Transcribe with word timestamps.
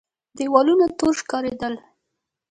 دېوالونه 0.37 0.85
تور 0.97 1.13
ښکارېدل. 1.21 1.73